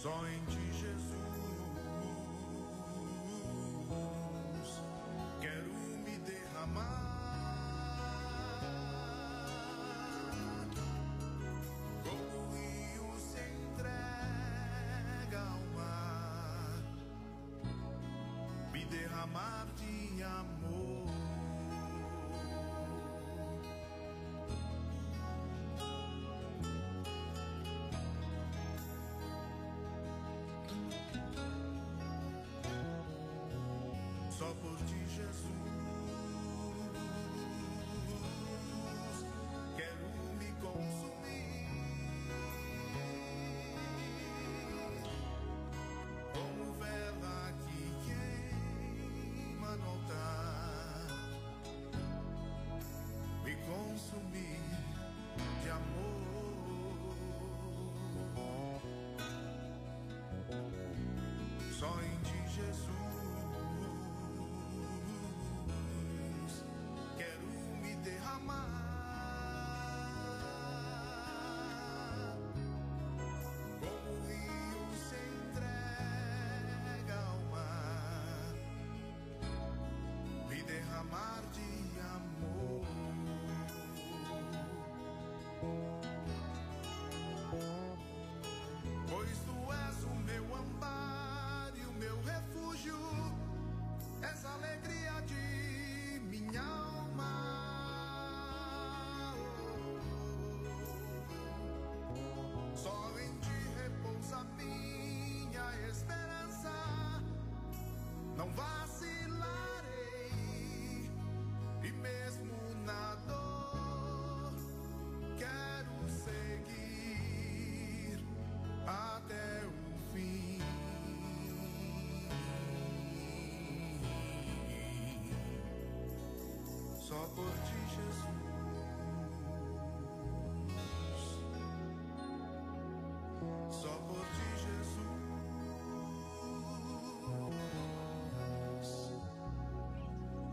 [0.00, 1.16] Só em ti, Jesus,
[5.40, 5.72] quero
[6.04, 6.86] me derramar.
[12.04, 16.80] Como o rio se entrega ao mar,
[18.72, 20.57] me derramar de amor.
[34.38, 35.67] Só por ti, Jesus,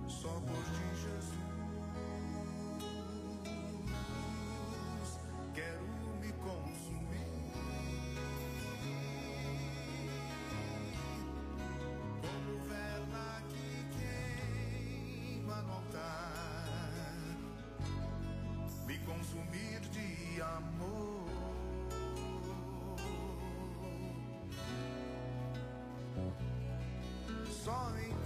[0.08, 1.45] Só por ti, Jesus.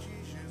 [0.00, 0.49] Jesus,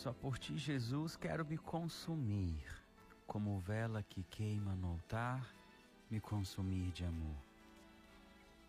[0.00, 2.64] Só por ti, Jesus, quero me consumir,
[3.26, 5.46] como vela que queima no altar,
[6.10, 7.36] me consumir de amor.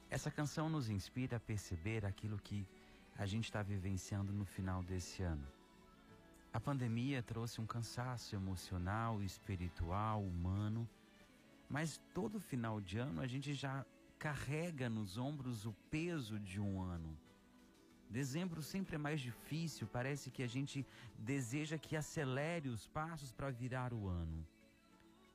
[0.10, 2.68] Essa canção nos inspira a perceber aquilo que
[3.18, 5.48] a gente está vivenciando no final desse ano.
[6.52, 10.86] A pandemia trouxe um cansaço emocional, espiritual, humano,
[11.70, 13.86] mas todo final de ano a gente já
[14.20, 17.18] carrega nos ombros o peso de um ano.
[18.12, 20.86] Dezembro sempre é mais difícil, parece que a gente
[21.18, 24.46] deseja que acelere os passos para virar o ano.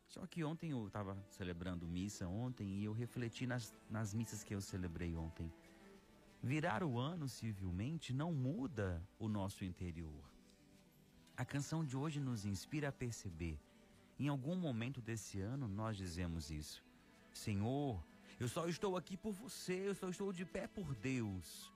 [0.06, 4.54] Só que ontem eu estava celebrando missa ontem e eu refleti nas, nas missas que
[4.54, 5.50] eu celebrei ontem.
[6.42, 10.22] Virar o ano civilmente não muda o nosso interior.
[11.34, 13.58] A canção de hoje nos inspira a perceber.
[14.18, 16.84] Em algum momento desse ano nós dizemos isso.
[17.32, 18.04] Senhor,
[18.38, 21.74] eu só estou aqui por você, eu só estou de pé por Deus.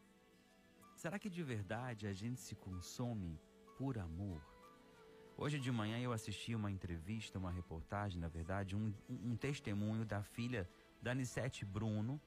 [1.00, 3.40] Será que de verdade a gente se consome
[3.78, 4.38] por amor?
[5.34, 10.22] Hoje de manhã eu assisti uma entrevista, uma reportagem, na verdade, um, um testemunho da
[10.22, 10.68] filha
[11.00, 12.20] da Anissete Bruno,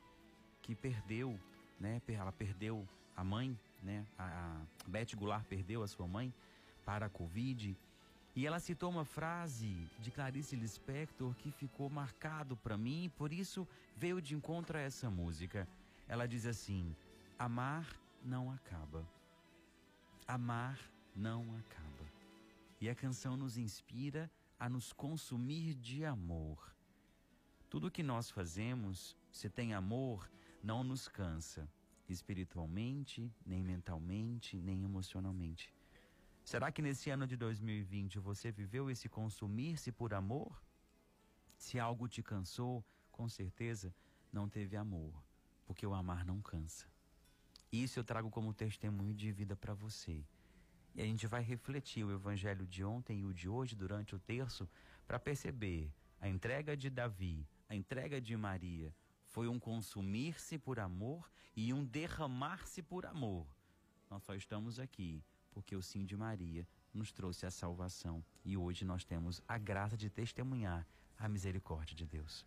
[0.60, 1.40] que perdeu,
[1.80, 2.02] né?
[2.08, 4.08] Ela perdeu a mãe, né?
[4.18, 6.34] A, a Beth Goulart perdeu a sua mãe
[6.84, 7.78] para a Covid.
[8.36, 13.68] E ela citou uma frase de Clarice Lispector que ficou marcado para mim, por isso
[13.96, 15.68] veio de encontro a essa música.
[16.08, 16.96] Ela diz assim:
[17.38, 17.86] Amar
[18.24, 19.08] não acaba.
[20.28, 20.80] Amar
[21.16, 22.12] não acaba.
[22.80, 26.74] E a canção nos inspira a nos consumir de amor.
[27.70, 30.30] Tudo que nós fazemos, se tem amor,
[30.62, 31.68] não nos cansa,
[32.08, 35.74] espiritualmente, nem mentalmente, nem emocionalmente.
[36.44, 40.62] Será que nesse ano de 2020 você viveu esse consumir-se por amor?
[41.58, 43.94] Se algo te cansou, com certeza
[44.32, 45.14] não teve amor,
[45.66, 46.93] porque o amar não cansa.
[47.74, 50.24] Isso eu trago como testemunho de vida para você.
[50.94, 54.20] E a gente vai refletir o evangelho de ontem e o de hoje durante o
[54.20, 54.70] terço
[55.08, 55.92] para perceber
[56.22, 58.94] a entrega de Davi, a entrega de Maria,
[59.26, 63.48] foi um consumir-se por amor e um derramar-se por amor.
[64.08, 68.86] Nós só estamos aqui porque o sim de Maria nos trouxe a salvação e hoje
[68.86, 70.88] nós temos a graça de testemunhar
[71.18, 72.46] a misericórdia de Deus.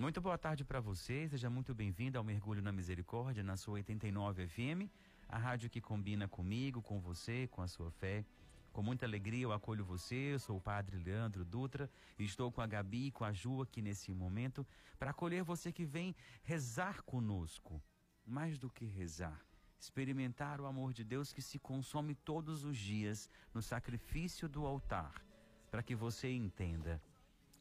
[0.00, 4.46] Muito boa tarde para você, seja muito bem-vindo ao Mergulho na Misericórdia, na sua 89
[4.46, 4.88] FM,
[5.28, 8.24] a rádio que combina comigo, com você, com a sua fé.
[8.72, 12.60] Com muita alegria eu acolho você, eu sou o Padre Leandro Dutra e estou com
[12.60, 14.64] a Gabi e com a Ju aqui nesse momento
[15.00, 17.82] para acolher você que vem rezar conosco.
[18.24, 19.44] Mais do que rezar,
[19.80, 25.26] experimentar o amor de Deus que se consome todos os dias no sacrifício do altar,
[25.72, 27.02] para que você entenda: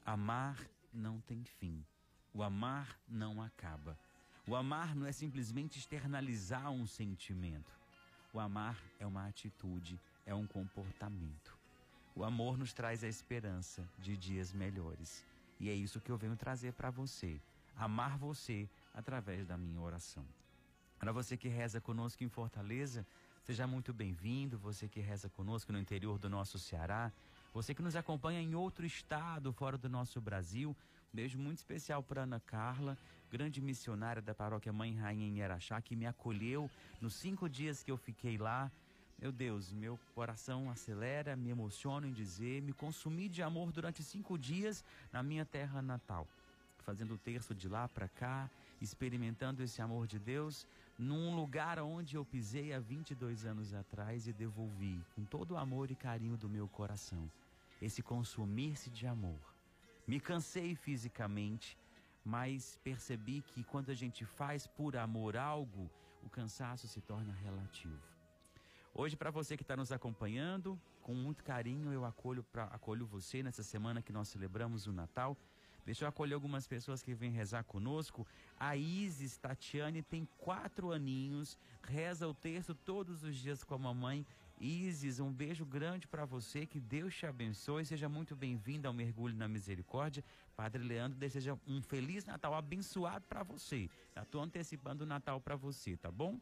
[0.06, 1.84] amar não tem fim.
[2.38, 3.98] O amar não acaba.
[4.48, 7.76] O amar não é simplesmente externalizar um sentimento.
[8.32, 11.58] O amar é uma atitude, é um comportamento.
[12.16, 15.26] O amor nos traz a esperança de dias melhores.
[15.60, 17.42] E é isso que eu venho trazer para você.
[17.76, 20.24] Amar você através da minha oração.
[21.00, 23.04] Para você que reza conosco em Fortaleza,
[23.42, 24.60] seja muito bem-vindo.
[24.60, 27.12] Você que reza conosco no interior do nosso Ceará,
[27.52, 30.78] você que nos acompanha em outro estado fora do nosso Brasil,
[31.14, 32.98] Beijo muito especial para Ana Carla,
[33.32, 36.70] grande missionária da paróquia Mãe Rainha em Araxá, que me acolheu
[37.02, 38.72] nos cinco dias que eu fiquei lá.
[39.20, 44.38] Meu Deus, meu coração acelera, me emociono em dizer, me consumi de amor durante cinco
[44.38, 46.28] dias na minha terra natal,
[46.80, 48.48] fazendo o terço de lá para cá,
[48.80, 50.68] experimentando esse amor de Deus
[51.00, 55.90] num lugar onde eu pisei há 22 anos atrás e devolvi com todo o amor
[55.90, 57.30] e carinho do meu coração
[57.82, 59.57] esse consumir-se de amor
[60.08, 61.78] me cansei fisicamente,
[62.24, 65.90] mas percebi que quando a gente faz por amor algo,
[66.24, 68.02] o cansaço se torna relativo.
[68.94, 73.44] Hoje, para você que está nos acompanhando, com muito carinho eu acolho, pra, acolho você
[73.44, 75.38] nessa semana que nós celebramos o Natal.
[75.86, 78.26] Deixa eu acolher algumas pessoas que vêm rezar conosco.
[78.60, 84.26] A Isis Tatiane tem quatro aninhos, reza o texto todos os dias com a mamãe
[84.60, 89.36] Isis, um beijo grande para você, que Deus te abençoe, seja muito bem-vindo ao Mergulho
[89.36, 90.24] na Misericórdia.
[90.56, 93.88] Padre Leandro deseja um feliz Natal abençoado para você.
[94.16, 96.40] Já estou antecipando o Natal para você, tá bom?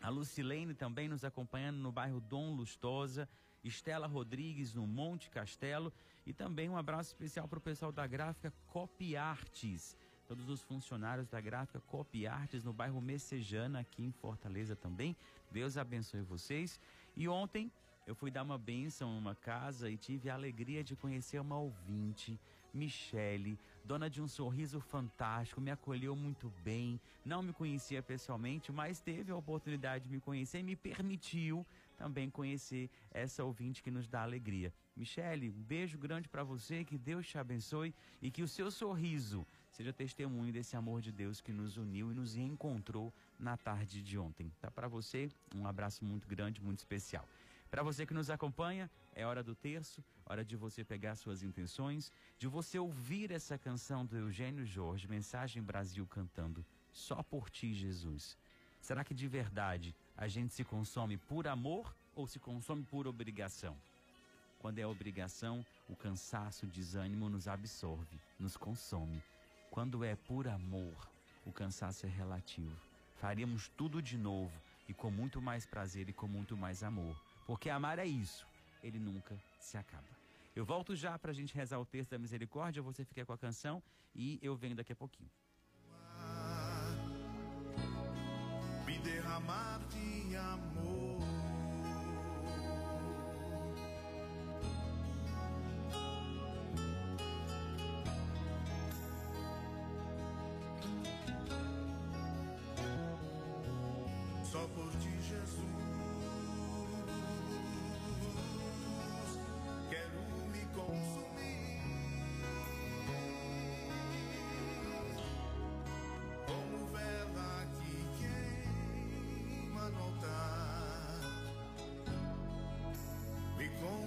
[0.00, 3.28] A Lucilene também nos acompanhando no bairro Dom Lustosa,
[3.64, 5.92] Estela Rodrigues no Monte Castelo
[6.24, 9.96] e também um abraço especial para o pessoal da gráfica Copiartes
[10.32, 15.14] todos os funcionários da gráfica Copiartes no bairro Messejana, aqui em Fortaleza também.
[15.50, 16.80] Deus abençoe vocês.
[17.16, 17.70] E ontem
[18.06, 21.58] eu fui dar uma benção em uma casa e tive a alegria de conhecer uma
[21.58, 22.40] ouvinte,
[22.72, 28.98] Michele, dona de um sorriso fantástico, me acolheu muito bem, não me conhecia pessoalmente, mas
[29.00, 31.66] teve a oportunidade de me conhecer e me permitiu
[31.96, 34.72] também conhecer essa ouvinte que nos dá alegria.
[34.96, 39.46] Michele, um beijo grande para você, que Deus te abençoe e que o seu sorriso
[39.72, 44.18] seja testemunho desse amor de Deus que nos uniu e nos reencontrou na tarde de
[44.18, 44.52] ontem.
[44.60, 47.26] Tá para você um abraço muito grande, muito especial.
[47.70, 52.12] Para você que nos acompanha, é hora do terço, hora de você pegar suas intenções,
[52.38, 58.36] de você ouvir essa canção do Eugênio Jorge, Mensagem Brasil cantando Só por ti, Jesus.
[58.82, 63.74] Será que de verdade A gente se consome por amor ou se consome por obrigação?
[64.58, 69.22] Quando é obrigação, o cansaço, o desânimo nos absorve, nos consome.
[69.72, 70.94] Quando é por amor,
[71.46, 72.76] o cansaço é relativo.
[73.16, 74.52] Faríamos tudo de novo
[74.86, 77.16] e com muito mais prazer e com muito mais amor.
[77.46, 78.46] Porque amar é isso,
[78.82, 80.04] ele nunca se acaba.
[80.54, 83.38] Eu volto já para a gente rezar o texto da misericórdia, você fica com a
[83.38, 83.82] canção
[84.14, 85.30] e eu venho daqui a pouquinho.
[88.84, 91.11] Me derramar de amor.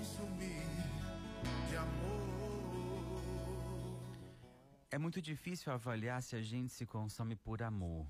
[0.05, 0.67] Consumir
[1.67, 3.25] de amor.
[4.91, 8.05] É muito difícil avaliar se a gente se consome por amor.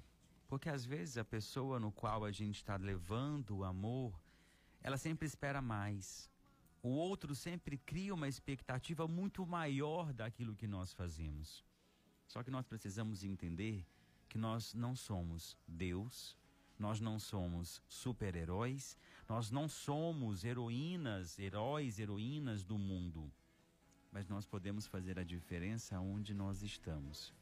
[0.47, 4.19] Porque às vezes a pessoa no qual a gente está levando o amor,
[4.83, 6.29] ela sempre espera mais.
[6.83, 11.63] O outro sempre cria uma expectativa muito maior daquilo que nós fazemos.
[12.27, 13.85] Só que nós precisamos entender
[14.27, 16.37] que nós não somos Deus,
[16.77, 23.31] nós não somos super-heróis, nós não somos heroínas, heróis, heroínas do mundo.
[24.11, 27.33] Mas nós podemos fazer a diferença onde nós estamos.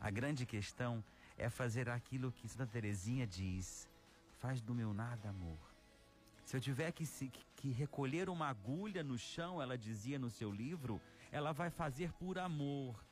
[0.00, 1.04] A grande questão
[1.36, 3.88] é fazer aquilo que Santa Teresinha diz:
[4.38, 5.58] faz do meu nada amor.
[6.44, 10.50] Se eu tiver que, se, que recolher uma agulha no chão, ela dizia no seu
[10.50, 13.04] livro, ela vai fazer por amor.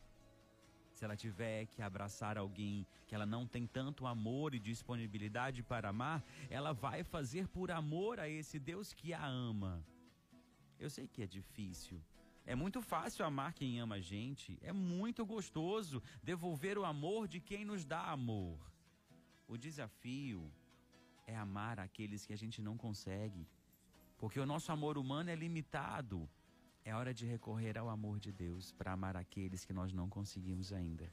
[0.96, 5.90] Se ela tiver que abraçar alguém que ela não tem tanto amor e disponibilidade para
[5.90, 9.84] amar, ela vai fazer por amor a esse Deus que a ama.
[10.78, 12.00] Eu sei que é difícil.
[12.46, 14.58] É muito fácil amar quem ama a gente.
[14.62, 18.58] É muito gostoso devolver o amor de quem nos dá amor.
[19.46, 20.50] O desafio
[21.26, 23.46] é amar aqueles que a gente não consegue.
[24.16, 26.26] Porque o nosso amor humano é limitado.
[26.88, 30.72] É hora de recorrer ao amor de Deus para amar aqueles que nós não conseguimos
[30.72, 31.12] ainda.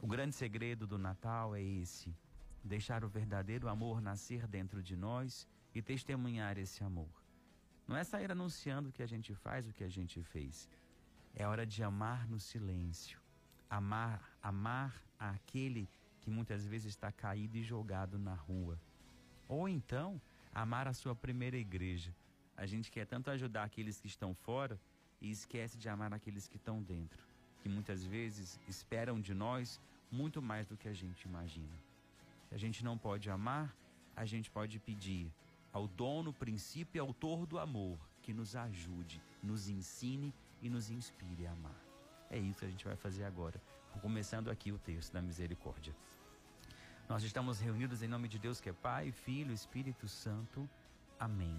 [0.00, 2.14] O grande segredo do Natal é esse:
[2.62, 7.10] deixar o verdadeiro amor nascer dentro de nós e testemunhar esse amor.
[7.84, 10.70] Não é sair anunciando o que a gente faz, o que a gente fez.
[11.34, 13.18] É hora de amar no silêncio.
[13.68, 18.80] Amar, amar aquele que muitas vezes está caído e jogado na rua.
[19.48, 20.22] Ou então,
[20.54, 22.14] amar a sua primeira igreja.
[22.60, 24.78] A gente quer tanto ajudar aqueles que estão fora
[25.18, 27.24] e esquece de amar aqueles que estão dentro,
[27.62, 29.80] que muitas vezes esperam de nós
[30.12, 31.72] muito mais do que a gente imagina.
[32.46, 33.74] Se a gente não pode amar,
[34.14, 35.32] a gente pode pedir
[35.72, 41.46] ao dono, princípio e autor do amor, que nos ajude, nos ensine e nos inspire
[41.46, 41.80] a amar.
[42.28, 43.58] É isso que a gente vai fazer agora,
[44.02, 45.96] começando aqui o texto da misericórdia.
[47.08, 50.68] Nós estamos reunidos em nome de Deus que é Pai, Filho, Espírito Santo.
[51.18, 51.58] Amém.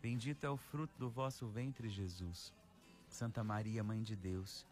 [0.00, 2.52] bendito é o fruto do vosso ventre, Jesus.
[3.08, 4.66] Santa Maria, Mãe de Deus,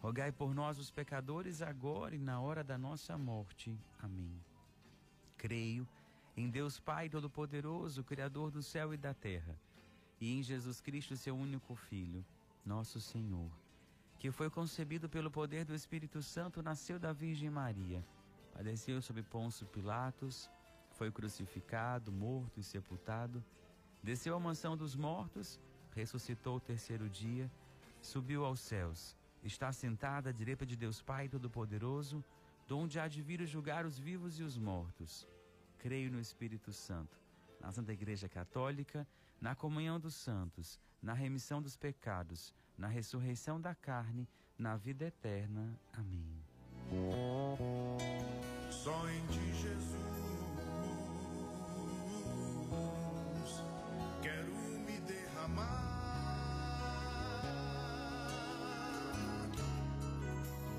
[0.00, 3.78] rogai por nós, os pecadores, agora e na hora da nossa morte.
[3.98, 4.34] Amém.
[5.36, 5.86] Creio
[6.36, 9.58] em Deus Pai Todo-Poderoso, Criador do céu e da terra,
[10.20, 12.24] e em Jesus Cristo, seu único Filho,
[12.64, 13.50] nosso Senhor,
[14.18, 18.04] que foi concebido pelo poder do Espírito Santo, nasceu da Virgem Maria,
[18.54, 20.48] padeceu sob Pôncio Pilatos,
[20.92, 23.44] foi crucificado, morto e sepultado,
[24.02, 25.60] desceu à mansão dos mortos,
[25.94, 27.50] ressuscitou o terceiro dia,
[28.00, 32.24] subiu aos céus, está sentado à direita de Deus Pai Todo-Poderoso,
[32.66, 35.26] donde há de vir julgar os vivos e os mortos
[35.82, 37.20] creio no Espírito Santo,
[37.60, 39.06] na Santa Igreja Católica,
[39.40, 45.76] na comunhão dos santos, na remissão dos pecados, na ressurreição da carne, na vida eterna.
[45.92, 46.40] Amém.
[48.70, 50.11] Só em ti, Jesus,
[55.48, 55.90] me derramar.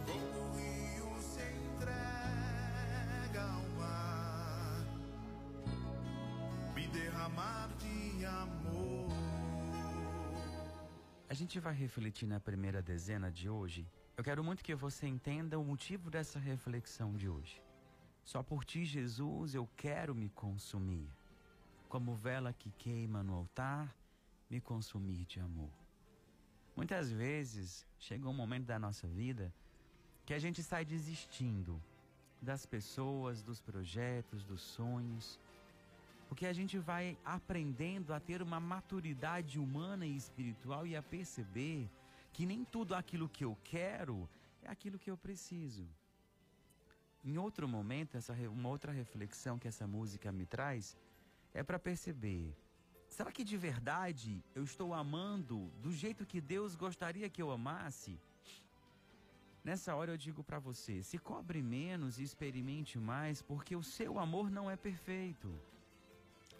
[0.07, 4.85] O rio se entrega ao mar,
[7.25, 9.11] amar de amor.
[11.29, 13.87] A gente vai refletir na primeira dezena de hoje.
[14.15, 17.59] Eu quero muito que você entenda o motivo dessa reflexão de hoje.
[18.23, 21.09] Só por ti, Jesus, eu quero me consumir.
[21.89, 23.93] Como vela que queima no altar,
[24.53, 25.73] me consumir de amor.
[26.75, 29.51] Muitas vezes chega um momento da nossa vida
[30.25, 31.81] que a gente sai desistindo
[32.39, 35.39] das pessoas, dos projetos, dos sonhos,
[36.27, 41.89] porque a gente vai aprendendo a ter uma maturidade humana e espiritual e a perceber
[42.31, 44.29] que nem tudo aquilo que eu quero
[44.61, 45.87] é aquilo que eu preciso.
[47.23, 50.95] Em outro momento, essa, uma outra reflexão que essa música me traz
[51.53, 52.55] é para perceber:
[53.13, 58.19] será que de verdade eu estou amando do jeito que Deus gostaria que eu amasse?
[59.63, 64.17] Nessa hora eu digo para você: se cobre menos e experimente mais, porque o seu
[64.17, 65.53] amor não é perfeito.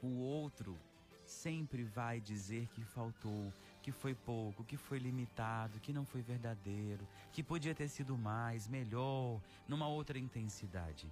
[0.02, 0.78] O outro
[1.26, 7.08] sempre vai dizer que faltou, que foi pouco, que foi limitado, que não foi verdadeiro,
[7.32, 11.12] que podia ter sido mais, melhor, numa outra intensidade.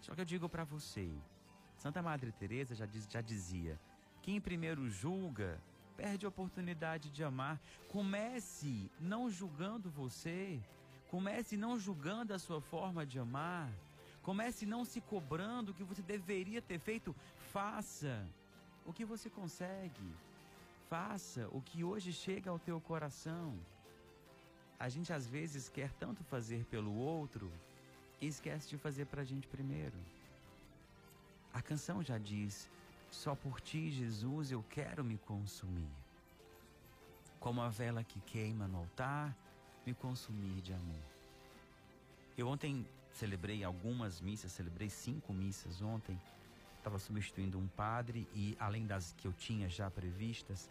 [0.00, 1.10] Só que eu digo para você,
[1.76, 3.78] Santa Madre Teresa já, diz, já dizia:
[4.22, 5.60] quem primeiro julga
[5.96, 7.60] perde a oportunidade de amar.
[7.88, 10.60] Comece não julgando você,
[11.10, 13.70] comece não julgando a sua forma de amar.
[14.22, 17.14] Comece não se cobrando o que você deveria ter feito.
[17.52, 18.24] Faça
[18.86, 20.08] o que você consegue.
[20.88, 23.58] Faça o que hoje chega ao teu coração.
[24.78, 27.50] A gente às vezes quer tanto fazer pelo outro
[28.20, 29.98] e esquece de fazer para a gente primeiro.
[31.52, 32.68] A canção já diz:
[33.12, 35.92] Só por ti, Jesus, eu quero me consumir.
[37.38, 39.36] Como a vela que queima no altar,
[39.84, 41.04] me consumir de amor.
[42.38, 46.18] Eu ontem celebrei algumas missas, celebrei cinco missas ontem.
[46.78, 50.70] Estava substituindo um padre e além das que eu tinha já previstas,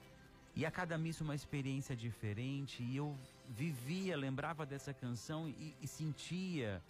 [0.56, 3.16] e a cada missa uma experiência diferente, e eu
[3.50, 6.82] vivia, lembrava dessa canção e, e sentia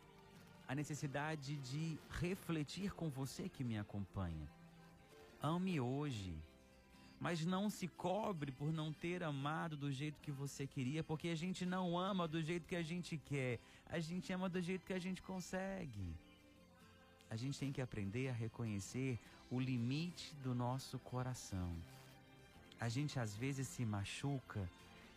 [0.65, 4.60] a necessidade de refletir com você que me acompanha.
[5.41, 6.35] Ame hoje,
[7.19, 11.35] mas não se cobre por não ter amado do jeito que você queria, porque a
[11.35, 14.93] gente não ama do jeito que a gente quer, a gente ama do jeito que
[14.93, 16.15] a gente consegue.
[17.29, 19.17] A gente tem que aprender a reconhecer
[19.49, 21.75] o limite do nosso coração.
[22.79, 24.69] A gente às vezes se machuca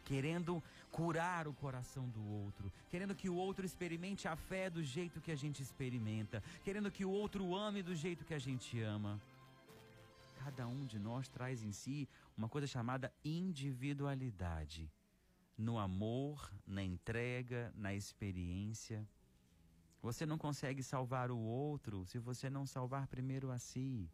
[0.04, 5.20] querendo curar o coração do outro, querendo que o outro experimente a fé do jeito
[5.20, 9.20] que a gente experimenta, querendo que o outro ame do jeito que a gente ama.
[10.44, 14.92] Cada um de nós traz em si uma coisa chamada individualidade.
[15.56, 19.08] No amor, na entrega, na experiência.
[20.02, 24.06] Você não consegue salvar o outro se você não salvar primeiro a si.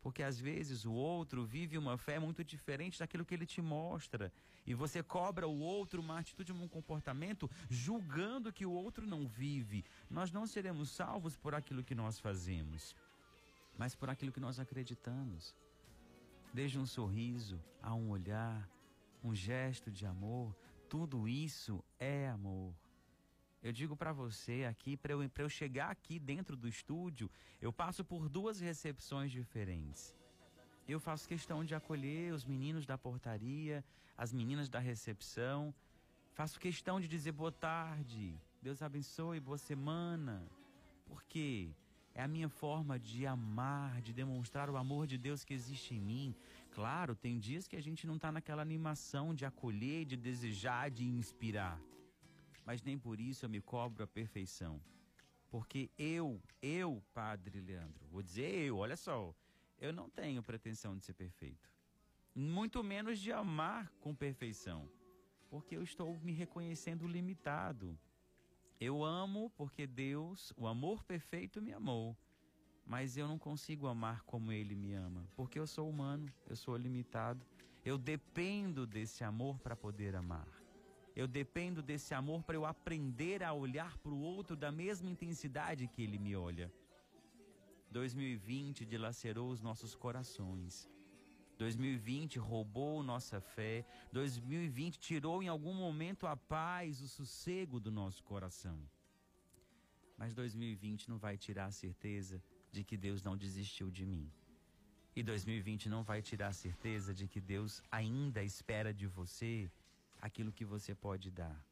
[0.00, 4.32] Porque às vezes o outro vive uma fé muito diferente daquilo que ele te mostra.
[4.66, 9.84] E você cobra o outro uma atitude, um comportamento, julgando que o outro não vive.
[10.08, 12.96] Nós não seremos salvos por aquilo que nós fazemos,
[13.80, 15.56] mas por aquilo que nós acreditamos.
[16.52, 18.68] Desde um sorriso a um olhar,
[19.24, 20.54] um gesto de amor,
[20.86, 22.74] tudo isso é amor.
[23.62, 28.04] Eu digo para você aqui, para eu, eu chegar aqui dentro do estúdio, eu passo
[28.04, 30.14] por duas recepções diferentes.
[30.86, 33.82] Eu faço questão de acolher os meninos da portaria,
[34.14, 35.74] as meninas da recepção.
[36.34, 40.46] Faço questão de dizer boa tarde, Deus abençoe, boa semana.
[41.06, 41.74] Porque
[42.14, 46.00] é a minha forma de amar, de demonstrar o amor de Deus que existe em
[46.00, 46.34] mim.
[46.70, 51.04] Claro, tem dias que a gente não está naquela animação de acolher, de desejar, de
[51.04, 51.80] inspirar
[52.70, 54.80] mas nem por isso eu me cobro a perfeição.
[55.50, 59.34] Porque eu, eu, Padre Leandro, vou dizer eu, olha só,
[59.80, 61.68] eu não tenho pretensão de ser perfeito.
[62.32, 64.88] Muito menos de amar com perfeição.
[65.48, 67.98] Porque eu estou me reconhecendo limitado.
[68.80, 72.16] Eu amo porque Deus, o amor perfeito, me amou.
[72.86, 75.28] Mas eu não consigo amar como Ele me ama.
[75.36, 77.44] Porque eu sou humano, eu sou limitado.
[77.84, 80.48] Eu dependo desse amor para poder amar.
[81.14, 85.86] Eu dependo desse amor para eu aprender a olhar para o outro da mesma intensidade
[85.86, 86.72] que ele me olha.
[87.90, 90.88] 2020 dilacerou os nossos corações.
[91.60, 93.84] 2020 roubou nossa fé.
[94.12, 98.78] 2020 tirou em algum momento a paz, o sossego do nosso coração.
[100.16, 102.42] Mas 2020 não vai tirar a certeza
[102.72, 104.32] de que Deus não desistiu de mim.
[105.14, 109.70] E 2020 não vai tirar a certeza de que Deus ainda espera de você
[110.18, 111.62] aquilo que você pode dar.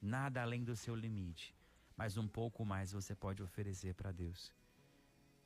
[0.00, 1.54] Nada além do seu limite,
[1.94, 4.50] mas um pouco mais você pode oferecer para Deus.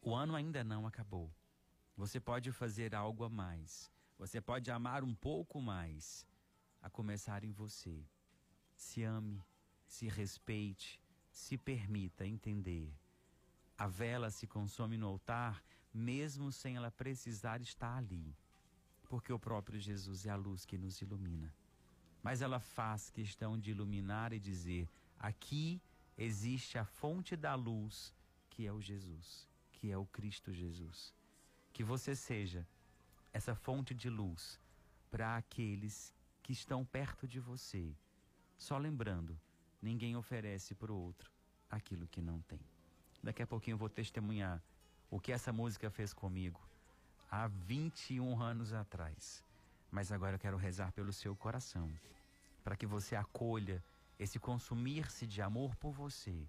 [0.00, 1.28] O ano ainda não acabou.
[2.00, 3.92] Você pode fazer algo a mais.
[4.16, 6.26] Você pode amar um pouco mais.
[6.80, 8.02] A começar em você.
[8.74, 9.44] Se ame,
[9.86, 10.98] se respeite,
[11.30, 12.90] se permita entender.
[13.76, 18.34] A vela se consome no altar, mesmo sem ela precisar estar ali,
[19.06, 21.54] porque o próprio Jesus é a luz que nos ilumina.
[22.22, 25.82] Mas ela faz questão de iluminar e dizer: aqui
[26.16, 28.14] existe a fonte da luz,
[28.48, 31.19] que é o Jesus, que é o Cristo Jesus.
[31.72, 32.66] Que você seja
[33.32, 34.58] essa fonte de luz
[35.10, 37.92] para aqueles que estão perto de você.
[38.58, 39.38] Só lembrando,
[39.80, 41.30] ninguém oferece para o outro
[41.70, 42.60] aquilo que não tem.
[43.22, 44.62] Daqui a pouquinho eu vou testemunhar
[45.10, 46.60] o que essa música fez comigo
[47.30, 49.44] há 21 anos atrás.
[49.90, 51.90] Mas agora eu quero rezar pelo seu coração,
[52.62, 53.82] para que você acolha
[54.18, 56.46] esse consumir-se de amor por você.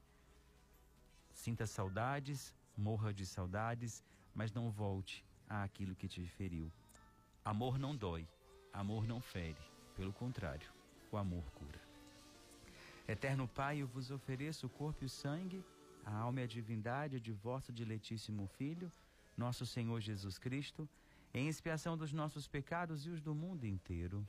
[1.34, 4.03] Sinta saudades, morra de saudades,
[4.34, 6.72] mas não volte àquilo que te feriu.
[7.44, 8.28] Amor não dói,
[8.72, 9.58] amor não fere,
[9.96, 10.70] pelo contrário,
[11.12, 11.80] o amor cura.
[13.08, 15.63] Eterno Pai, eu vos ofereço o corpo e o sangue,
[16.06, 18.91] a alma e a divindade de vosso diletíssimo Filho,
[19.36, 20.88] nosso Senhor Jesus Cristo,
[21.34, 24.26] em expiação dos nossos pecados e os do mundo inteiro.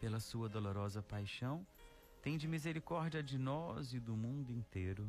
[0.00, 1.66] Pela sua dolorosa paixão,
[2.22, 5.08] tende misericórdia de nós e do mundo inteiro.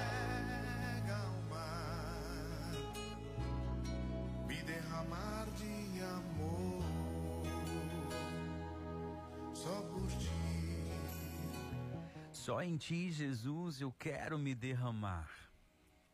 [12.51, 15.31] Só em ti, Jesus, eu quero me derramar.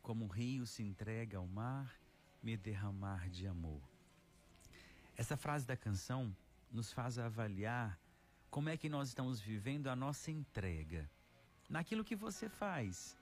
[0.03, 1.91] Como o rio se entrega ao mar,
[2.43, 3.81] me derramar de amor.
[5.15, 6.31] Essa frase da canção
[6.71, 7.99] nos faz avaliar
[8.51, 11.09] como é que nós estamos vivendo a nossa entrega
[11.67, 13.17] naquilo que você faz,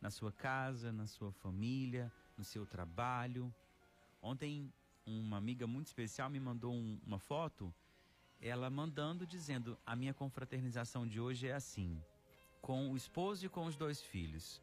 [0.00, 3.52] na sua casa, na sua família, no seu trabalho.
[4.22, 4.72] Ontem,
[5.04, 7.74] uma amiga muito especial me mandou um, uma foto
[8.40, 12.00] ela mandando dizendo: "A minha confraternização de hoje é assim,
[12.60, 14.60] com o esposo e com os dois filhos".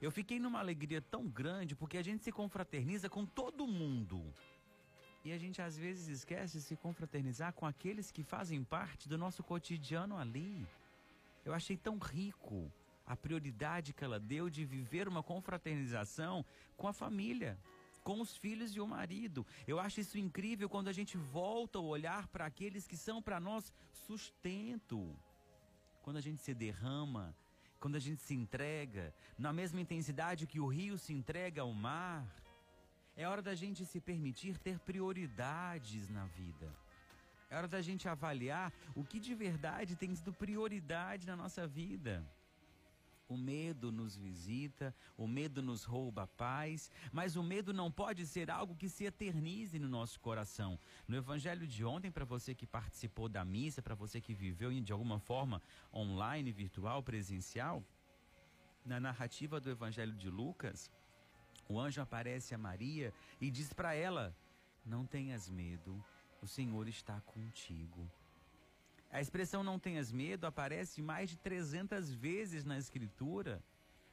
[0.00, 4.22] Eu fiquei numa alegria tão grande porque a gente se confraterniza com todo mundo.
[5.24, 9.16] E a gente às vezes esquece de se confraternizar com aqueles que fazem parte do
[9.16, 10.66] nosso cotidiano ali.
[11.44, 12.72] Eu achei tão rico
[13.06, 16.44] a prioridade que ela deu de viver uma confraternização
[16.76, 17.56] com a família
[18.02, 19.46] com os filhos e o marido.
[19.66, 23.40] Eu acho isso incrível quando a gente volta o olhar para aqueles que são para
[23.40, 25.16] nós sustento.
[26.02, 27.34] Quando a gente se derrama,
[27.82, 32.24] quando a gente se entrega, na mesma intensidade que o rio se entrega ao mar.
[33.16, 36.72] É hora da gente se permitir ter prioridades na vida.
[37.50, 42.24] É hora da gente avaliar o que de verdade tem sido prioridade na nossa vida.
[43.32, 48.26] O medo nos visita, o medo nos rouba a paz, mas o medo não pode
[48.26, 50.78] ser algo que se eternize no nosso coração.
[51.08, 54.92] No evangelho de ontem, para você que participou da missa, para você que viveu de
[54.92, 55.62] alguma forma
[55.94, 57.82] online, virtual, presencial,
[58.84, 60.90] na narrativa do evangelho de Lucas,
[61.66, 64.36] o anjo aparece a Maria e diz para ela:
[64.84, 66.04] Não tenhas medo,
[66.42, 68.06] o Senhor está contigo.
[69.12, 73.62] A expressão não tenhas medo aparece mais de 300 vezes na Escritura.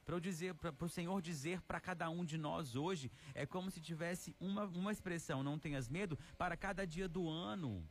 [0.04, 4.64] Para o Senhor dizer para cada um de nós hoje, é como se tivesse uma,
[4.64, 7.82] uma expressão, não tenhas medo, para cada dia do ano.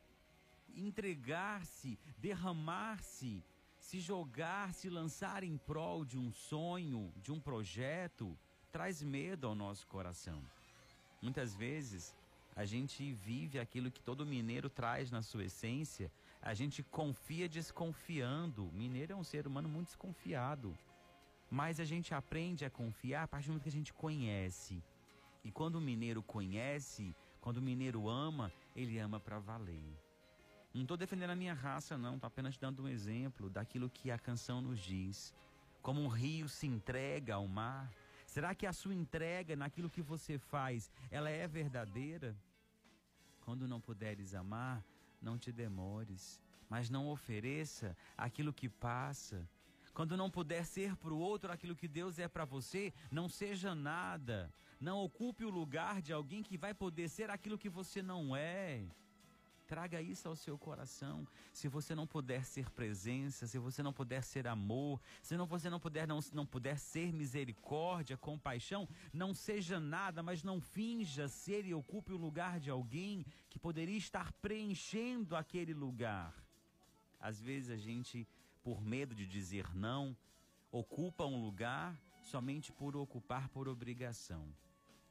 [0.75, 3.43] Entregar-se, derramar-se,
[3.79, 8.37] se jogar, se lançar em prol de um sonho, de um projeto,
[8.71, 10.43] traz medo ao nosso coração.
[11.23, 12.13] Muitas vezes
[12.55, 18.71] a gente vive aquilo que todo mineiro traz na sua essência, a gente confia desconfiando.
[18.73, 20.77] Mineiro é um ser humano muito desconfiado.
[21.49, 24.83] Mas a gente aprende a confiar a partir do momento que a gente conhece.
[25.43, 29.97] E quando o mineiro conhece, quando o mineiro ama, ele ama para valer.
[30.73, 34.19] Não estou defendendo a minha raça, não, estou apenas dando um exemplo daquilo que a
[34.19, 35.33] canção nos diz.
[35.81, 37.91] Como um rio se entrega ao mar?
[38.27, 42.37] Será que a sua entrega naquilo que você faz, ela é verdadeira?
[43.41, 44.85] Quando não puderes amar,
[45.21, 49.47] não te demores, mas não ofereça aquilo que passa.
[49.93, 53.75] Quando não puder ser para o outro aquilo que Deus é para você, não seja
[53.75, 54.53] nada.
[54.79, 58.85] Não ocupe o lugar de alguém que vai poder ser aquilo que você não é.
[59.69, 61.27] Traga isso ao seu coração.
[61.53, 65.69] Se você não puder ser presença, se você não puder ser amor, se não, você
[65.69, 71.67] não puder, não, não puder ser misericórdia, compaixão, não seja nada, mas não finja ser
[71.67, 76.33] e ocupe o lugar de alguém que poderia estar preenchendo aquele lugar.
[77.19, 78.27] Às vezes a gente,
[78.63, 80.17] por medo de dizer não,
[80.71, 84.51] ocupa um lugar somente por ocupar por obrigação.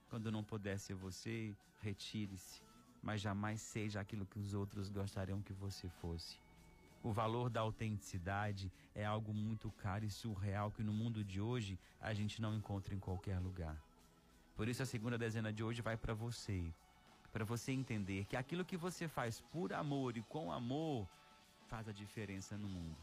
[0.08, 2.67] Quando não puder ser você, retire-se
[3.02, 6.38] mas jamais seja aquilo que os outros gostariam que você fosse.
[7.02, 11.78] O valor da autenticidade é algo muito caro e surreal que no mundo de hoje
[12.00, 13.76] a gente não encontra em qualquer lugar.
[14.56, 16.72] Por isso a segunda dezena de hoje vai para você,
[17.32, 21.08] para você entender que aquilo que você faz por amor e com amor
[21.68, 22.96] faz a diferença no mundo.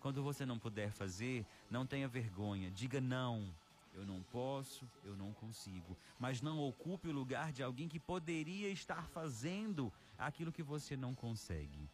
[0.00, 3.52] Quando você não puder fazer, não tenha vergonha, diga não
[3.96, 5.96] eu não posso, eu não consigo.
[6.18, 11.14] Mas não ocupe o lugar de alguém que poderia estar fazendo aquilo que você não
[11.14, 11.88] consegue.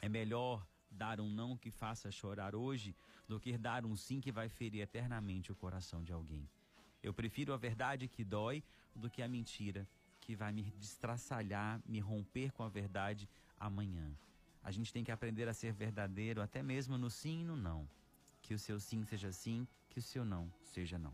[0.00, 2.96] É melhor dar um não que faça chorar hoje
[3.28, 6.48] do que dar um sim que vai ferir eternamente o coração de alguém.
[7.02, 8.64] Eu prefiro a verdade que dói
[8.94, 9.86] do que a mentira
[10.20, 14.10] que vai me destraçalhar, me romper com a verdade amanhã.
[14.62, 17.88] A gente tem que aprender a ser verdadeiro até mesmo no sim e no não.
[18.42, 19.66] Que o seu sim seja sim
[19.98, 21.12] que o seu não seja não.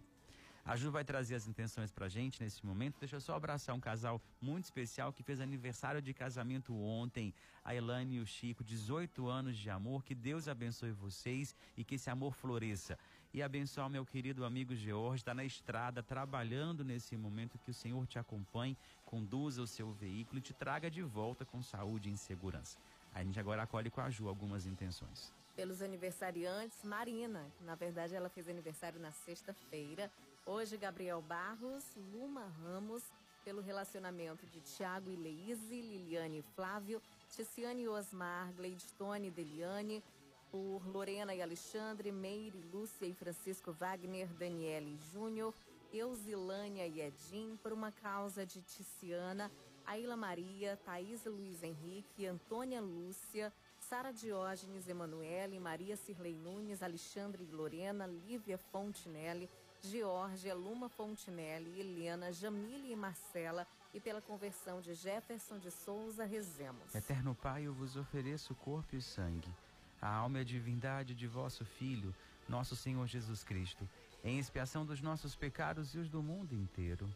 [0.62, 2.98] A Ju vai trazer as intenções pra gente nesse momento.
[2.98, 7.34] Deixa eu só abraçar um casal muito especial que fez aniversário de casamento ontem.
[7.62, 10.04] A Elane e o Chico, 18 anos de amor.
[10.04, 12.98] Que Deus abençoe vocês e que esse amor floresça.
[13.32, 17.58] E abençoar meu querido amigo George, está na estrada, trabalhando nesse momento.
[17.58, 21.62] Que o Senhor te acompanhe, conduza o seu veículo e te traga de volta com
[21.62, 22.78] saúde e segurança.
[23.14, 28.28] A gente agora acolhe com a Ju algumas intenções pelos aniversariantes, Marina, na verdade ela
[28.28, 30.10] fez aniversário na sexta-feira.
[30.44, 33.02] Hoje, Gabriel Barros, Luma Ramos,
[33.44, 40.02] pelo relacionamento de Tiago e Leise, Liliane e Flávio, Ticiane e Osmar, Gleidstone e Deliane,
[40.50, 45.54] por Lorena e Alexandre, Meire, Lúcia e Francisco Wagner, Daniele Júnior,
[45.92, 49.50] Eusilânia e Edim, por uma causa de Ticiana,
[49.86, 53.52] Aila Maria, Thaís Luiz Henrique, Antônia Lúcia,
[53.94, 59.48] Sara Diógenes, Emanuele, Maria Cirlei Nunes, Alexandre e Lorena, Lívia Fontinelli,
[59.80, 66.92] Georgia, Luma Fontinelli, Helena, Jamile e Marcela e pela conversão de Jefferson de Souza, rezemos.
[66.92, 69.54] Eterno Pai, eu vos ofereço o corpo e sangue,
[70.02, 72.12] a alma e a divindade de vosso Filho,
[72.48, 73.88] nosso Senhor Jesus Cristo,
[74.24, 77.08] em expiação dos nossos pecados e os do mundo inteiro.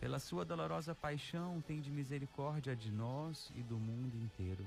[0.00, 4.66] Pela sua dolorosa paixão, tende misericórdia de nós e do mundo inteiro.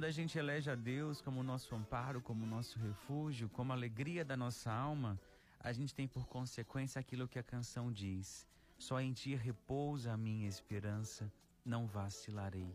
[0.00, 4.34] Quando a gente elege a Deus como nosso amparo, como nosso refúgio, como alegria da
[4.34, 5.20] nossa alma,
[5.62, 8.46] a gente tem por consequência aquilo que a canção diz:
[8.78, 11.30] Só em ti repousa a minha esperança,
[11.62, 12.74] não vacilarei.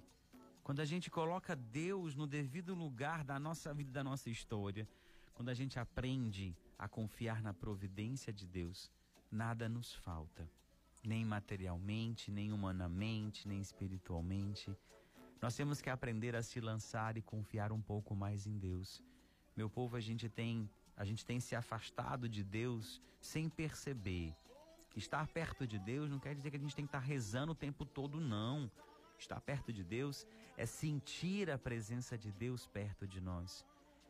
[0.63, 4.87] Quando a gente coloca Deus no devido lugar da nossa vida, da nossa história,
[5.33, 8.91] quando a gente aprende a confiar na providência de Deus,
[9.31, 10.47] nada nos falta,
[11.03, 14.77] nem materialmente, nem humanamente, nem espiritualmente.
[15.41, 19.03] Nós temos que aprender a se lançar e confiar um pouco mais em Deus.
[19.55, 24.35] Meu povo, a gente tem, a gente tem se afastado de Deus sem perceber.
[24.95, 27.55] Estar perto de Deus não quer dizer que a gente tem que estar rezando o
[27.55, 28.71] tempo todo, não.
[29.17, 30.25] Estar perto de Deus
[30.57, 33.65] é sentir a presença de Deus perto de nós.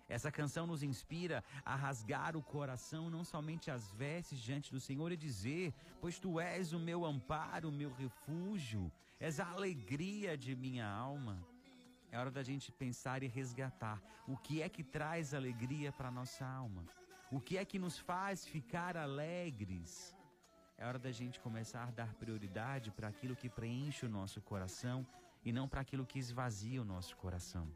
[0.08, 5.12] Essa canção nos inspira a rasgar o coração, não somente as vestes diante do Senhor
[5.12, 10.56] e dizer: Pois tu és o meu amparo, o meu refúgio, és a alegria de
[10.56, 11.44] minha alma.
[12.12, 16.46] É hora da gente pensar e resgatar o que é que traz alegria para nossa
[16.46, 16.86] alma,
[17.32, 20.16] o que é que nos faz ficar alegres.
[20.78, 25.06] É hora da gente começar a dar prioridade para aquilo que preenche o nosso coração
[25.44, 27.68] e não para aquilo que esvazia o nosso coração.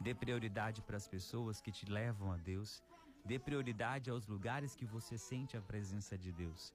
[0.00, 2.82] Dê prioridade para as pessoas que te levam a Deus.
[3.22, 6.72] Dê prioridade aos lugares que você sente a presença de Deus.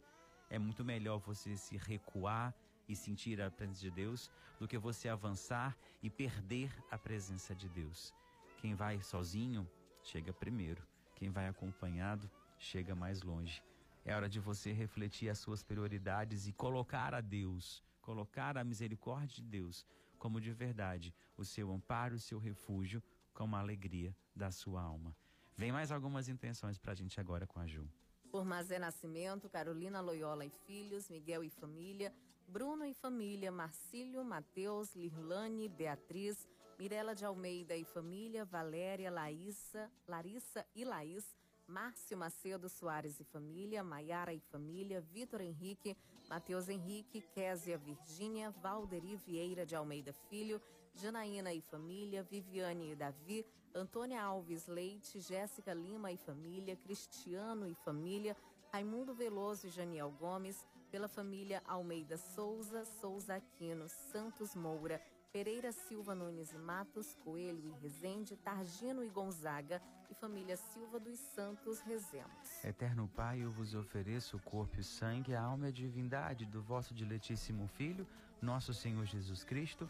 [0.48, 2.54] É muito melhor você se recuar
[2.88, 7.68] e sentir a presença de Deus do que você avançar e perder a presença de
[7.68, 8.14] Deus.
[8.60, 9.68] Quem vai sozinho
[10.04, 10.88] chega primeiro.
[11.16, 13.64] Quem vai acompanhado chega mais longe.
[14.06, 19.42] É hora de você refletir as suas prioridades e colocar a Deus, colocar a misericórdia
[19.42, 19.84] de Deus
[20.20, 23.04] como de verdade o seu amparo, o seu refúgio,
[23.36, 25.16] como a alegria da sua alma.
[25.56, 27.88] Vem mais algumas intenções para a gente agora com a Ju.
[28.32, 32.12] Por Mazé Nascimento, Carolina Loyola e Filhos, Miguel e Família,
[32.48, 36.48] Bruno e Família, Marcílio, Mateus, Lirlane, Beatriz,
[36.80, 41.36] Mirela de Almeida e Família, Valéria, Laísa, Larissa e Laís,
[41.68, 45.98] Márcio Macedo Soares e Família, Maiara e Família, Vitor Henrique,
[46.30, 50.62] Matheus Henrique, Késia Virgínia, Valderi Vieira de Almeida Filho,
[50.96, 57.76] Janaína e família, Viviane e Davi, Antônia Alves Leite, Jéssica Lima e família, Cristiano e
[57.76, 58.36] família,
[58.72, 65.02] Raimundo Veloso e Janiel Gomes, pela família Almeida Souza, Souza Aquino, Santos Moura,
[65.34, 71.20] Pereira Silva Nunes e Matos, Coelho e Rezende, Targino e Gonzaga e família Silva dos
[71.20, 72.64] Santos Rezemos.
[72.64, 76.46] Eterno Pai, eu vos ofereço o corpo e o sangue, a alma e a divindade
[76.46, 78.08] do vosso diletíssimo Filho,
[78.42, 79.90] nosso Senhor Jesus Cristo,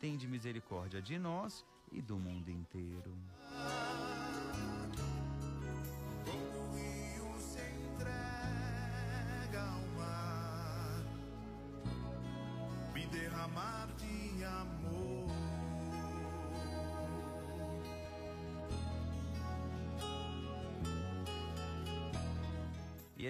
[0.00, 3.14] tende misericórdia de nós e do mundo inteiro.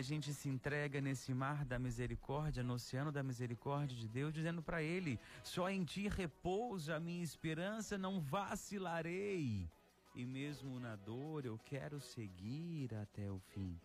[0.01, 4.63] A gente se entrega nesse mar da misericórdia, no oceano da misericórdia de Deus, dizendo
[4.63, 9.69] para Ele: só em Ti repousa a minha esperança, não vacilarei.
[10.15, 13.79] E mesmo na dor eu quero seguir até o fim.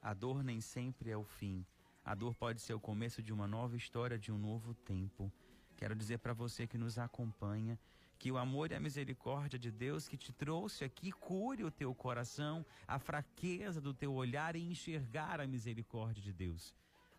[0.00, 1.66] A dor nem sempre é o fim.
[2.04, 5.30] A dor pode ser o começo de uma nova história, de um novo tempo.
[5.76, 7.76] Quero dizer para você que nos acompanha
[8.18, 11.94] que o amor e a misericórdia de Deus que te trouxe aqui cure o teu
[11.94, 16.74] coração, a fraqueza do teu olhar e enxergar a misericórdia de Deus.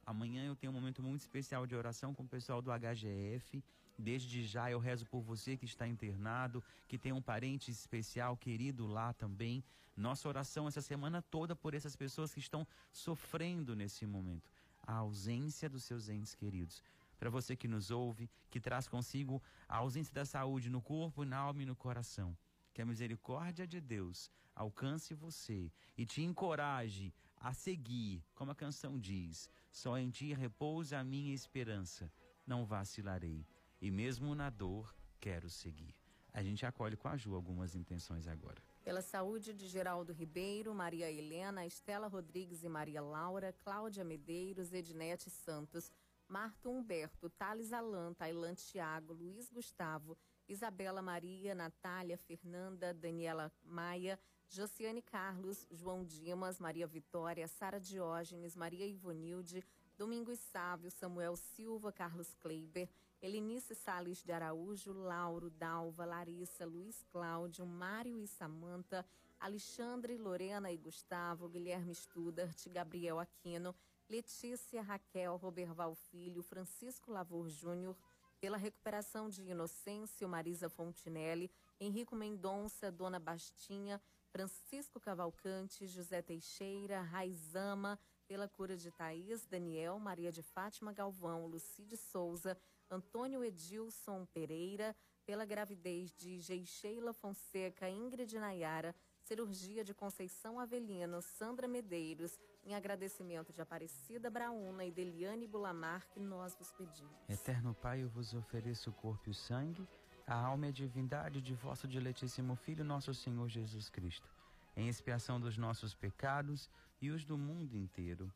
[0.06, 3.64] Amanhã eu tenho um momento muito especial de oração com o pessoal do HGF.
[3.98, 8.88] Desde já eu rezo por você que está internado, que tem um parente especial, querido
[8.88, 9.64] lá também.
[9.96, 14.52] Nossa oração essa semana toda por essas pessoas que estão sofrendo nesse momento.
[14.86, 16.82] A ausência dos seus entes queridos
[17.20, 21.38] para você que nos ouve, que traz consigo a ausência da saúde no corpo, na
[21.38, 22.36] alma e no coração.
[22.74, 28.98] Que a misericórdia de Deus alcance você e te encoraje a seguir, como a canção
[28.98, 32.12] diz: só em ti repousa a minha esperança,
[32.48, 33.46] não vacilarei,
[33.82, 35.94] e mesmo na dor quero seguir.
[36.32, 38.62] A gente acolhe com a Ju algumas intenções agora.
[38.84, 45.30] Pela saúde de Geraldo Ribeiro, Maria Helena, Estela Rodrigues e Maria Laura, Cláudia Medeiros, Ednete
[45.30, 45.92] Santos,
[46.30, 50.16] Marto Humberto, Thales Alan, Tailan Tiago, Luiz Gustavo,
[50.48, 58.86] Isabela Maria, Natália, Fernanda, Daniela Maia, Josiane Carlos, João Dimas, Maria Vitória, Sara Diógenes, Maria
[58.86, 59.64] Ivonilde,
[59.98, 62.88] Domingos Sávio, Samuel Silva, Carlos Kleiber,
[63.20, 69.04] Elinice Sales de Araújo, Lauro, Dalva, Larissa, Luiz Cláudio, Mário e Samanta,
[69.40, 73.74] Alexandre, Lorena e Gustavo, Guilherme Studart, Gabriel Aquino,
[74.10, 77.96] Letícia, Raquel, Roberval Filho, Francisco Lavor Júnior,
[78.42, 84.02] pela recuperação de Inocêncio, Marisa Fontinelli, Henrico Mendonça, Dona Bastinha,
[84.32, 91.96] Francisco Cavalcante, José Teixeira, Raizama, pela cura de Thaís, Daniel, Maria de Fátima Galvão, Lucide
[91.96, 92.58] Souza,
[92.90, 101.68] Antônio Edilson Pereira, pela gravidez de Geixeila Fonseca, Ingrid Nayara, cirurgia de Conceição Avelino, Sandra
[101.68, 102.40] Medeiros,
[102.70, 107.28] em agradecimento de Aparecida Brauna e Deliane Bulamar, que nós vos pedimos.
[107.28, 109.88] Eterno Pai, eu vos ofereço o corpo e o sangue,
[110.28, 114.30] a alma e a divindade de vosso diletíssimo Filho, nosso Senhor Jesus Cristo,
[114.78, 116.70] em expiação dos nossos pecados
[117.02, 118.32] e os do mundo inteiro.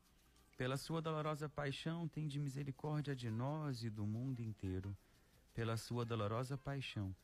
[0.58, 4.98] Pela sua dolorosa paixão, tem de misericórdia de nós e do mundo inteiro.
[5.54, 7.16] Pela sua dolorosa paixão,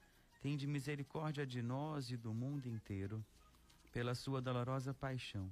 [0.42, 3.26] tem de misericórdia de nós e do mundo inteiro.
[3.92, 5.52] Pela sua dolorosa paixão,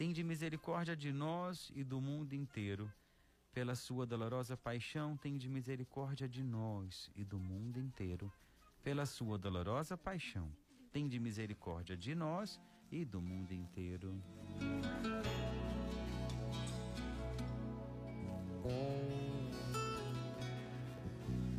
[0.00, 2.90] Tende misericórdia de nós e do mundo inteiro,
[3.52, 5.14] pela sua dolorosa paixão.
[5.18, 8.32] Tende misericórdia de nós e do mundo inteiro,
[8.82, 10.50] pela sua dolorosa paixão.
[10.90, 12.58] Tende misericórdia de nós
[12.90, 14.18] e do mundo inteiro.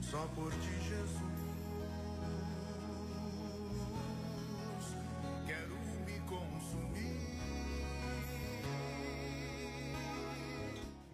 [0.02, 1.41] Só por ti, Jesus,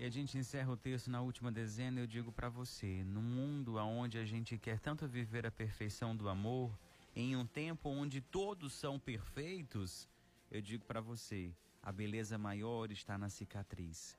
[0.07, 1.99] a gente encerra o texto na última dezena.
[1.99, 6.27] Eu digo para você: no mundo onde a gente quer tanto viver a perfeição do
[6.27, 6.71] amor,
[7.15, 10.07] em um tempo onde todos são perfeitos,
[10.49, 11.53] eu digo para você:
[11.83, 14.17] a beleza maior está na cicatriz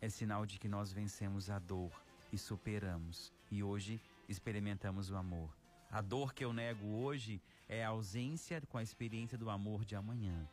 [0.00, 1.92] é sinal de que nós vencemos a dor
[2.32, 3.32] e superamos.
[3.50, 5.56] E hoje experimentamos o amor.
[5.90, 9.96] A dor que eu nego hoje é a ausência com a experiência do amor de
[9.96, 10.48] amanhã.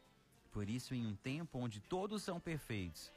[0.51, 3.11] Por isso, em um tempo onde todos são perfeitos,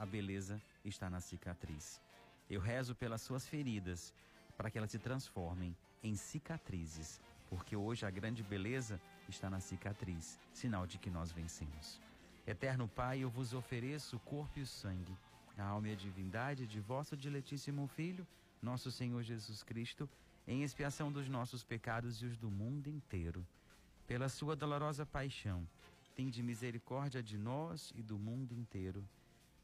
[0.00, 2.00] a beleza está na cicatriz.
[2.48, 4.12] Eu rezo pelas suas feridas,
[4.56, 10.40] para que elas se transformem em cicatrizes, porque hoje a grande beleza está na cicatriz,
[10.52, 12.00] sinal de que nós vencemos.
[12.46, 15.16] Eterno Pai, eu vos ofereço o corpo e o sangue
[15.60, 18.26] a alma e a divindade de vosso diletíssimo Filho,
[18.62, 20.08] nosso Senhor Jesus Cristo,
[20.48, 23.46] em expiação dos nossos pecados e os do mundo inteiro.
[24.06, 25.68] Pela sua dolorosa paixão,
[26.16, 29.06] tende misericórdia de nós e do mundo inteiro.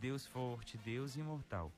[0.00, 1.72] Deus Forte, Deus Imortal.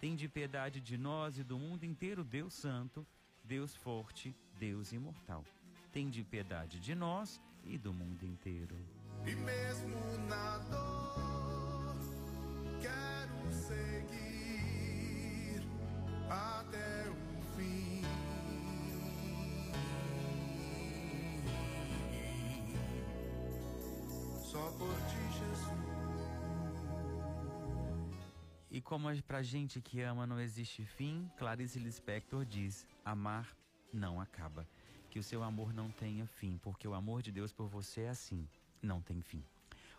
[0.00, 3.06] Tende piedade de nós e do mundo inteiro, Deus Santo,
[3.42, 5.44] Deus Forte, Deus Imortal.
[5.92, 8.76] Tende piedade de nós e do mundo inteiro.
[9.26, 9.96] E mesmo
[10.28, 11.96] na dor,
[12.80, 14.02] quero seguir
[16.28, 17.14] até o
[17.56, 18.02] fim.
[24.42, 25.93] Só por ti, Jesus.
[28.74, 33.56] E como pra gente que ama não existe fim, Clarice Lispector diz: amar
[33.92, 34.66] não acaba.
[35.08, 38.08] Que o seu amor não tenha fim, porque o amor de Deus por você é
[38.08, 38.48] assim,
[38.82, 39.44] não tem fim.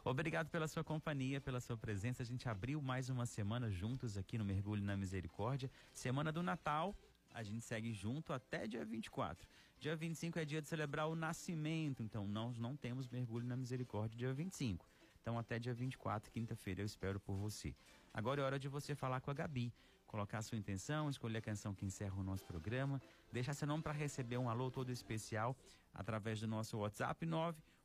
[0.04, 2.22] Obrigado pela sua companhia, pela sua presença.
[2.22, 5.72] A gente abriu mais uma semana juntos aqui no Mergulho na Misericórdia.
[5.94, 6.94] Semana do Natal.
[7.34, 9.48] a gente segue junto até dia 24.
[9.80, 14.18] Dia 25 é dia de celebrar o nascimento, então nós não temos mergulho na misericórdia
[14.18, 14.86] dia 25.
[15.26, 17.76] Então até dia 24, quinta-feira, eu espero por você.
[18.14, 19.74] Agora é hora de você falar com a Gabi,
[20.06, 23.02] colocar a sua intenção, escolher a canção que encerra o nosso programa,
[23.32, 25.58] deixar seu nome para receber um alô todo especial
[25.96, 27.26] através do nosso WhatsApp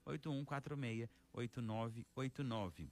[0.07, 2.91] 981468989.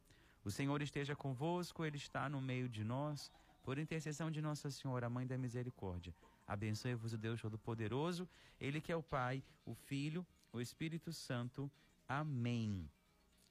[0.44, 3.32] O Senhor esteja convosco, Ele está no meio de nós,
[3.64, 6.14] por intercessão de Nossa Senhora, Mãe da Misericórdia.
[6.46, 8.28] Abençoe-vos o Deus Todo-Poderoso,
[8.60, 11.70] Ele que é o Pai, o Filho, o Espírito Santo.
[12.08, 12.90] Amém.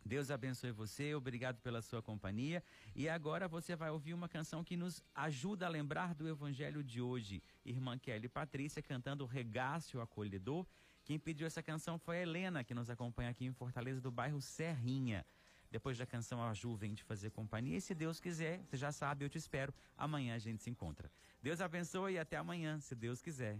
[0.06, 2.64] Deus abençoe você, obrigado pela sua companhia.
[2.96, 7.02] E agora você vai ouvir uma canção que nos ajuda a lembrar do Evangelho de
[7.02, 7.44] hoje.
[7.66, 10.66] Irmã Kelly Patrícia cantando Regácio Acolhedor.
[11.04, 14.42] Quem pediu essa canção foi a Helena, que nos acompanha aqui em Fortaleza, do bairro
[14.42, 15.26] Serrinha.
[15.72, 17.78] Depois da canção, a Ju vem te fazer companhia.
[17.78, 19.74] E se Deus quiser, você já sabe, eu te espero.
[19.96, 21.12] Amanhã a gente se encontra.
[21.42, 23.60] Deus abençoe e até amanhã, se Deus quiser.